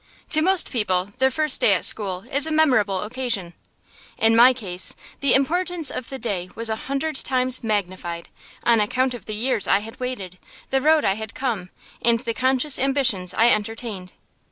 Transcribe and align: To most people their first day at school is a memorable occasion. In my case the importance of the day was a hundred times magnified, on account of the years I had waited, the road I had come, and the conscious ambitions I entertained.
To 0.31 0.41
most 0.41 0.71
people 0.71 1.11
their 1.19 1.29
first 1.29 1.61
day 1.61 1.75
at 1.75 1.85
school 1.85 2.25
is 2.31 2.47
a 2.47 2.51
memorable 2.51 3.01
occasion. 3.01 3.53
In 4.17 4.35
my 4.35 4.51
case 4.51 4.95
the 5.19 5.35
importance 5.35 5.91
of 5.91 6.09
the 6.09 6.17
day 6.17 6.49
was 6.55 6.69
a 6.69 6.75
hundred 6.89 7.17
times 7.17 7.63
magnified, 7.63 8.29
on 8.63 8.81
account 8.81 9.13
of 9.13 9.25
the 9.25 9.35
years 9.35 9.67
I 9.67 9.81
had 9.81 9.99
waited, 9.99 10.39
the 10.71 10.81
road 10.81 11.05
I 11.05 11.13
had 11.13 11.35
come, 11.35 11.69
and 12.01 12.19
the 12.19 12.33
conscious 12.33 12.79
ambitions 12.79 13.35
I 13.35 13.49
entertained. 13.49 14.13